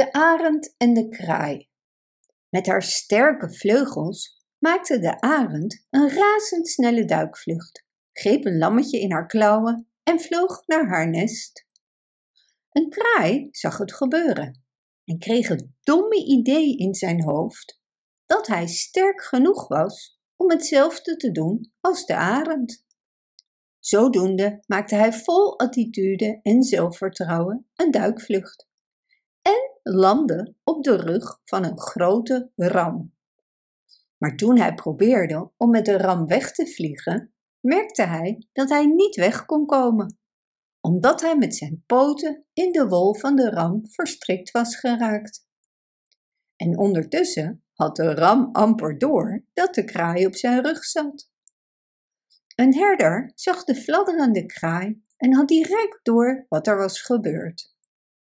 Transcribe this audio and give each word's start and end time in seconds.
De 0.00 0.12
arend 0.12 0.74
en 0.76 0.94
de 0.94 1.08
kraai. 1.08 1.68
Met 2.48 2.66
haar 2.66 2.82
sterke 2.82 3.54
vleugels 3.54 4.44
maakte 4.58 4.98
de 4.98 5.20
arend 5.20 5.86
een 5.90 6.08
razendsnelle 6.08 7.04
duikvlucht, 7.04 7.84
greep 8.12 8.44
een 8.44 8.58
lammetje 8.58 9.00
in 9.00 9.12
haar 9.12 9.26
klauwen 9.26 9.88
en 10.02 10.20
vloog 10.20 10.62
naar 10.66 10.88
haar 10.88 11.08
nest. 11.08 11.66
Een 12.70 12.88
kraai 12.88 13.48
zag 13.50 13.78
het 13.78 13.92
gebeuren 13.92 14.64
en 15.04 15.18
kreeg 15.18 15.48
het 15.48 15.66
domme 15.82 16.24
idee 16.24 16.76
in 16.76 16.94
zijn 16.94 17.22
hoofd 17.22 17.80
dat 18.26 18.46
hij 18.46 18.66
sterk 18.66 19.22
genoeg 19.22 19.68
was 19.68 20.20
om 20.36 20.50
hetzelfde 20.50 21.16
te 21.16 21.30
doen 21.30 21.72
als 21.80 22.06
de 22.06 22.14
arend. 22.14 22.86
Zodoende 23.78 24.62
maakte 24.66 24.94
hij 24.94 25.12
vol 25.12 25.58
attitude 25.58 26.40
en 26.42 26.62
zelfvertrouwen 26.62 27.68
een 27.74 27.90
duikvlucht 27.90 28.68
landde 29.82 30.54
op 30.64 30.82
de 30.84 30.96
rug 30.96 31.40
van 31.44 31.64
een 31.64 31.78
grote 31.78 32.50
ram. 32.56 33.14
Maar 34.18 34.36
toen 34.36 34.58
hij 34.58 34.74
probeerde 34.74 35.50
om 35.56 35.70
met 35.70 35.84
de 35.84 35.98
ram 35.98 36.26
weg 36.26 36.52
te 36.52 36.66
vliegen, 36.66 37.32
merkte 37.60 38.02
hij 38.02 38.46
dat 38.52 38.68
hij 38.68 38.86
niet 38.86 39.16
weg 39.16 39.44
kon 39.44 39.66
komen, 39.66 40.18
omdat 40.80 41.20
hij 41.20 41.36
met 41.36 41.56
zijn 41.56 41.82
poten 41.86 42.44
in 42.52 42.72
de 42.72 42.88
wol 42.88 43.14
van 43.14 43.36
de 43.36 43.50
ram 43.50 43.88
verstrikt 43.90 44.50
was 44.50 44.76
geraakt. 44.76 45.48
En 46.56 46.78
ondertussen 46.78 47.64
had 47.72 47.96
de 47.96 48.14
ram 48.14 48.48
amper 48.52 48.98
door 48.98 49.44
dat 49.52 49.74
de 49.74 49.84
kraai 49.84 50.26
op 50.26 50.34
zijn 50.34 50.62
rug 50.62 50.84
zat. 50.84 51.30
Een 52.54 52.74
herder 52.74 53.32
zag 53.34 53.64
de 53.64 53.74
fladderende 53.74 54.46
kraai 54.46 55.02
en 55.16 55.34
had 55.34 55.48
direct 55.48 55.98
door 56.02 56.46
wat 56.48 56.66
er 56.66 56.76
was 56.76 57.02
gebeurd. 57.02 57.69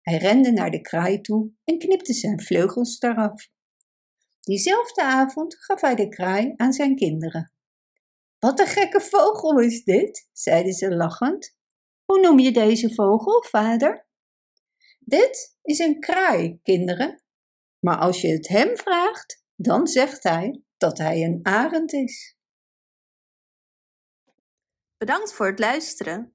Hij 0.04 0.16
rende 0.16 0.52
naar 0.52 0.70
de 0.70 0.80
kraai 0.80 1.20
toe 1.20 1.50
en 1.64 1.78
knipte 1.78 2.12
zijn 2.12 2.42
vleugels 2.42 3.00
eraf. 3.00 3.48
Diezelfde 4.40 5.02
avond 5.02 5.56
gaf 5.64 5.80
hij 5.80 5.94
de 5.94 6.08
kraai 6.08 6.52
aan 6.56 6.72
zijn 6.72 6.96
kinderen. 6.96 7.52
Wat 8.38 8.60
een 8.60 8.66
gekke 8.66 9.00
vogel 9.00 9.58
is 9.58 9.84
dit, 9.84 10.28
zeiden 10.32 10.72
ze 10.72 10.94
lachend. 10.94 11.56
Hoe 12.04 12.20
noem 12.20 12.38
je 12.38 12.52
deze 12.52 12.94
vogel, 12.94 13.42
vader? 13.42 14.06
Dit 15.00 15.58
is 15.62 15.78
een 15.78 16.00
kraai, 16.00 16.60
kinderen. 16.62 17.22
Maar 17.78 17.98
als 17.98 18.20
je 18.20 18.28
het 18.28 18.48
hem 18.48 18.76
vraagt, 18.76 19.44
dan 19.56 19.86
zegt 19.86 20.22
hij 20.22 20.62
dat 20.76 20.98
hij 20.98 21.22
een 21.22 21.40
arend 21.42 21.92
is. 21.92 22.36
Bedankt 24.96 25.32
voor 25.32 25.46
het 25.46 25.58
luisteren. 25.58 26.34